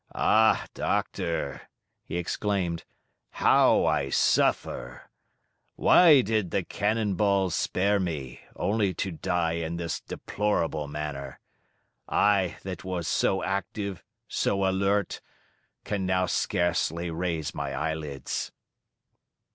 "Ah! 0.15 0.65
doctor," 0.73 1.61
he 2.03 2.17
exclaimed, 2.17 2.85
"how 3.29 3.85
I 3.85 4.09
suffer! 4.09 5.11
Why 5.75 6.21
did 6.21 6.49
the 6.49 6.63
cannon 6.63 7.13
balls 7.13 7.53
spare 7.53 7.99
me 7.99 8.39
only 8.55 8.95
to 8.95 9.11
die 9.11 9.57
in 9.61 9.75
this 9.77 9.99
deplorable 9.99 10.87
manner? 10.87 11.39
I 12.09 12.57
that 12.63 12.83
was 12.83 13.07
so 13.07 13.43
active, 13.43 14.03
so 14.27 14.65
alert, 14.67 15.21
can 15.83 16.07
now 16.07 16.25
scarcely 16.25 17.11
raise 17.11 17.53
my 17.53 17.71
eyelids!" 17.71 18.51